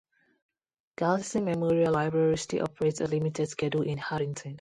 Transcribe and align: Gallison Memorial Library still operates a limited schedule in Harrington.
Gallison 0.97 1.43
Memorial 1.43 1.93
Library 1.93 2.35
still 2.39 2.63
operates 2.63 3.01
a 3.01 3.05
limited 3.05 3.49
schedule 3.49 3.83
in 3.83 3.99
Harrington. 3.99 4.49